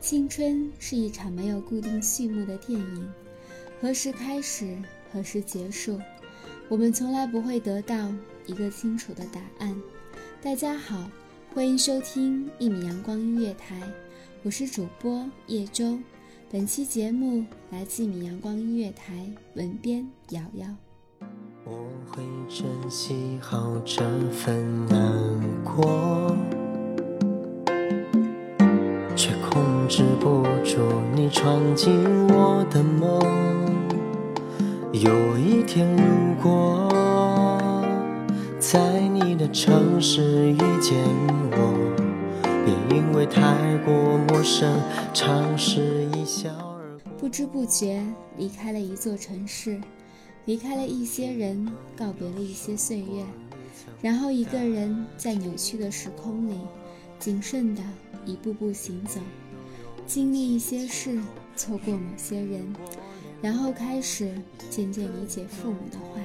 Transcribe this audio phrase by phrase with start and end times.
[0.00, 3.12] 青春是一场没有固定序幕的电影，
[3.80, 4.76] 何时开始，
[5.12, 5.98] 何时结束，
[6.68, 8.12] 我们从来不会得到
[8.46, 9.76] 一个清楚的答案。
[10.40, 11.10] 大家好，
[11.52, 13.82] 欢迎收听一米阳光音乐台，
[14.44, 15.98] 我是主播叶舟。
[16.48, 19.12] 本期节目来自米阳光音乐台，
[19.56, 20.66] 文编瑶瑶。
[21.64, 21.72] 我
[22.08, 24.94] 会珍惜好这份难
[25.64, 26.36] 过。
[29.16, 30.78] 却控制不住
[31.16, 31.92] 你闯进
[32.28, 33.20] 我的梦。
[34.92, 36.04] 有一天，如
[36.40, 36.88] 果
[38.60, 40.96] 在你的城市遇见
[41.50, 41.74] 我，
[42.64, 43.92] 别因为太过
[44.28, 44.72] 陌生，
[45.12, 46.15] 尝试一。
[47.18, 48.02] 不知不觉
[48.36, 49.80] 离开了一座城市，
[50.44, 53.24] 离开了一些人，告别了一些岁月，
[54.02, 56.58] 然后一个人在扭曲的时空里，
[57.18, 57.82] 谨慎的。
[58.24, 59.20] 一步步行走，
[60.04, 61.16] 经历一些事，
[61.54, 62.74] 错过某些人，
[63.40, 64.34] 然后开始
[64.68, 66.18] 渐渐理解父母的话。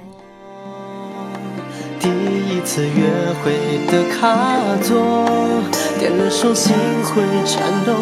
[2.00, 5.61] 第一次约会的卡座，
[6.02, 6.74] 点了首心
[7.04, 7.94] 会颤抖、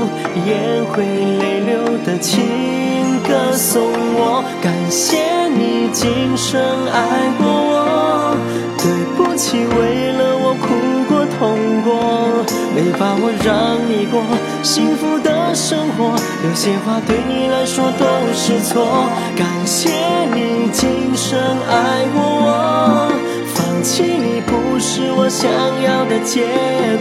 [0.47, 4.41] 眼会泪流的情歌送我。
[4.61, 5.17] 感谢
[5.49, 6.07] 你今
[6.37, 6.61] 生
[6.93, 8.37] 爱过我，
[8.77, 10.71] 对不起，为了我哭
[11.09, 12.45] 过、痛过。
[12.73, 14.23] 没把握让你过
[14.63, 16.15] 幸福的生活，
[16.47, 19.09] 有些话对你来说都是错。
[19.35, 19.89] 感谢
[20.33, 23.11] 你今生爱过我，
[23.53, 25.49] 放弃你不是我想
[25.81, 26.45] 要的结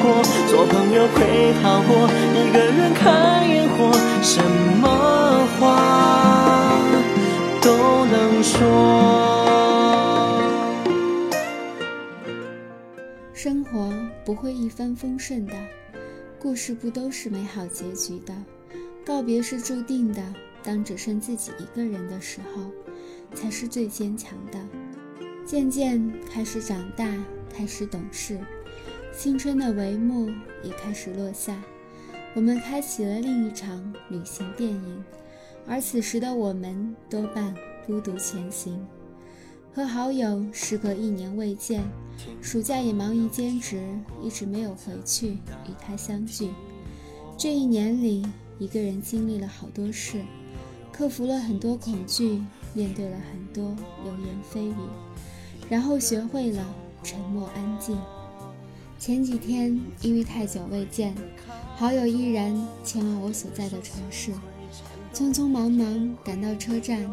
[0.03, 0.23] 果。
[0.49, 3.93] 做朋友会好过，一个人看烟火，
[4.23, 4.43] 什
[4.81, 6.81] 么话
[7.63, 8.59] 都能说。
[13.33, 13.93] 生活
[14.25, 15.55] 不会一帆风顺的，
[16.41, 18.35] 故事不都是美好结局的。
[19.07, 20.21] 告别是注定的，
[20.63, 22.63] 当只剩自己一个人的时候，
[23.35, 24.59] 才是最坚强的。
[25.49, 27.11] 渐渐开始长大，
[27.51, 28.39] 开始懂事，
[29.17, 30.29] 青春的帷幕
[30.63, 31.59] 也开始落下，
[32.35, 35.03] 我们开启了另一场旅行电影，
[35.67, 37.55] 而此时的我们多半
[37.87, 38.87] 孤独前行。
[39.73, 41.83] 和好友时隔一年未见，
[42.43, 43.81] 暑假也忙于兼职，
[44.23, 46.51] 一直没有回去与他相聚。
[47.39, 48.23] 这一年里，
[48.59, 50.21] 一个人经历了好多事，
[50.93, 52.43] 克服了很多恐惧，
[52.75, 54.75] 面对了很多流言蜚语，
[55.69, 56.65] 然后学会了
[57.03, 57.99] 沉默安静。
[58.99, 61.15] 前几天因为太久未见，
[61.77, 64.33] 好友依然前往我所在的城市。
[65.15, 67.09] 匆匆忙忙赶到车站，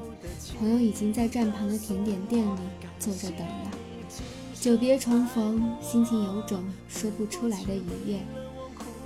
[0.60, 2.60] 朋友已经在站旁的甜点店里
[3.00, 3.72] 坐着等了。
[4.60, 8.20] 久别重逢，心情有种说不出来的愉悦。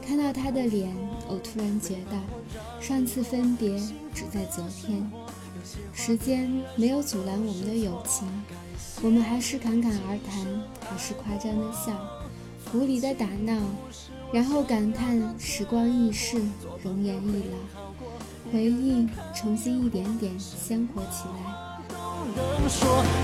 [0.06, 0.90] 看到他的脸，
[1.28, 3.78] 我突然觉得上次分别
[4.14, 5.10] 只在昨天。
[5.94, 8.28] 时间没有阻拦我们的友情，
[9.02, 10.46] 我们还是侃侃而谈，
[10.90, 11.92] 还是夸张的笑，
[12.74, 13.54] 无理的打闹，
[14.32, 16.42] 然后感叹时光易逝，
[16.84, 17.58] 容颜易老。
[18.52, 21.70] 回忆重新一点点鲜活起来。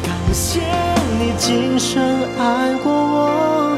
[0.03, 0.59] 感谢
[1.19, 3.77] 你今生爱过我，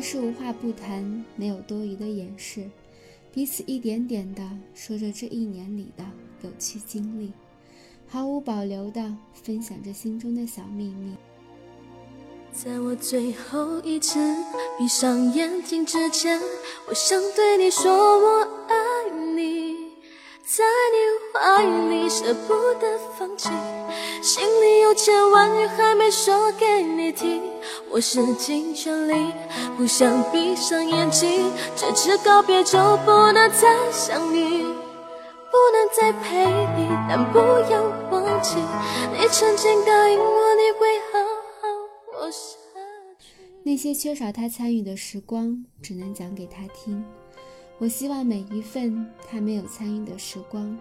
[0.00, 2.68] 是无话不谈，没有多余的掩饰，
[3.32, 4.42] 彼此一点点的
[4.74, 6.04] 说着这一年里的
[6.42, 7.32] 有趣经历，
[8.08, 11.14] 毫无保留的分享着心中的小秘密。
[12.52, 14.18] 在我最后一次
[14.76, 16.40] 闭上眼睛之前，
[16.88, 19.76] 我想对你说我爱你，
[20.44, 23.48] 在你怀里舍不得放弃，
[24.20, 27.40] 心里有千万语还没说给你听，
[27.92, 29.32] 我使尽全力
[29.76, 36.46] 不想闭上眼睛，这次告别就不能再想你，不能再陪
[36.76, 38.56] 你，但不要忘记，
[39.12, 41.18] 你曾经答应我你会好。
[43.62, 47.04] 那些缺少他参与的时光，只能讲给他听。
[47.78, 50.78] 我希望每一份他没有参与的时光，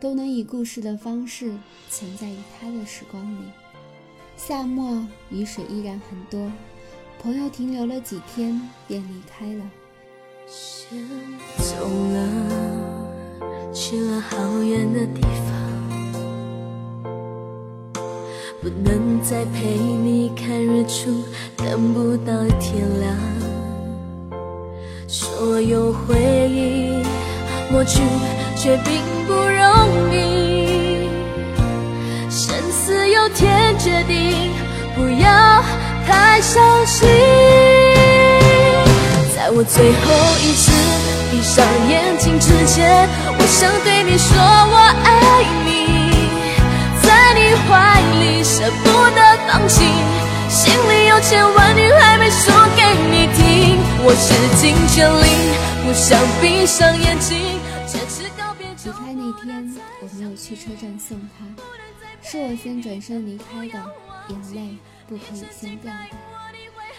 [0.00, 1.52] 都能以故事的方式
[1.90, 3.63] 存在于他的时光里。
[4.46, 6.52] 夏末雨水依然很多，
[7.18, 9.64] 朋友停留了几天便离开了。
[10.46, 10.98] 先
[11.56, 15.48] 走了，去了好远的地方。
[18.60, 21.24] 不能再陪你看日出，
[21.56, 23.16] 等不到天亮。
[25.08, 26.20] 所有回
[26.50, 27.02] 忆
[27.72, 28.02] 抹去，
[28.58, 30.43] 却并不容易。
[33.34, 34.50] 天决定，
[34.94, 35.62] 不要
[36.06, 37.08] 太伤心。
[39.34, 40.04] 在我最后
[40.40, 40.72] 一次
[41.30, 43.08] 闭上眼睛之前，
[43.38, 45.68] 我想对你说，我爱你。
[47.02, 49.84] 在你怀里舍不得放弃，
[50.48, 53.78] 心里有千万语还没说给你听。
[54.06, 55.26] 我使尽全力，
[55.84, 57.60] 不想闭上眼睛。
[58.84, 61.44] 离开那天，我没有去车站送他，
[62.26, 63.90] 是我先转身离开的，
[64.28, 66.16] 眼泪不可以先掉的。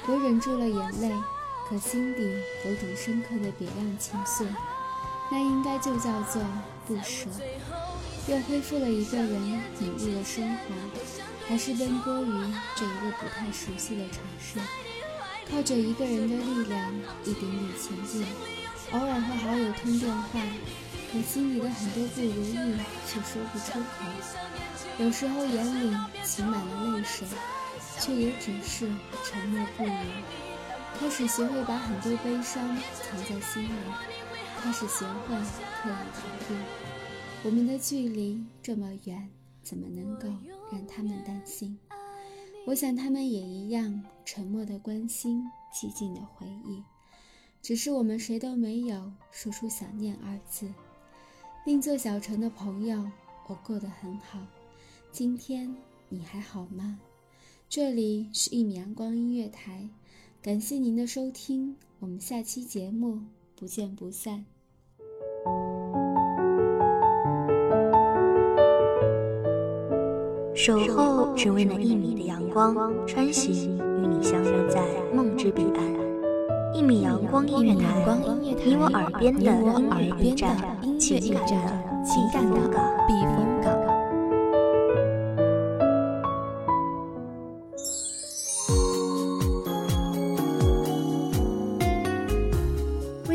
[0.07, 1.11] 我忍住了眼泪，
[1.67, 2.21] 可心底
[2.63, 4.45] 有种深刻的别样情愫，
[5.31, 6.41] 那应该就叫做
[6.85, 7.27] 不舍。
[8.27, 10.73] 又恢复了一个人努力的生活，
[11.47, 14.59] 还是奔波于这一个不太熟悉的城市，
[15.49, 16.93] 靠着一个人的力量
[17.23, 18.25] 一点点前进。
[18.91, 20.39] 偶尔和好友通电话，
[21.11, 22.55] 可心里的很多不如意
[23.07, 24.05] 却说不出口。
[24.97, 25.93] 有时候眼里
[26.23, 27.27] 噙满了泪水，
[27.99, 28.89] 却也只是
[29.25, 29.89] 沉默不语。
[30.97, 33.69] 开始学会把很多悲伤藏在心里，
[34.57, 36.55] 开始学会刻意逃避。
[37.43, 39.29] 我们的距离这么远，
[39.61, 40.29] 怎么能够
[40.71, 41.77] 让他们担心？
[42.65, 45.43] 我想他们也一样，沉默的关心，
[45.73, 46.81] 寂静的回忆。
[47.61, 50.71] 只是我们谁都没有说出想念二字。
[51.65, 53.11] 另座小城的朋友，
[53.47, 54.39] 我过得很好。
[55.17, 55.73] 今天
[56.09, 56.99] 你还好吗？
[57.69, 59.87] 这里是一米阳光音乐台，
[60.41, 63.19] 感谢您的收听，我们下期节目
[63.57, 64.43] 不见不散。
[70.53, 72.75] 守候只为那一米的阳光，
[73.07, 75.95] 穿行与你相约在梦之彼岸。
[76.73, 78.05] 一米阳光音乐台，
[78.41, 80.57] 你我耳边的音乐驿站，
[80.99, 82.67] 情感的情感的
[83.07, 83.74] 避风港。